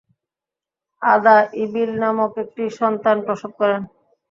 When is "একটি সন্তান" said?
2.43-3.17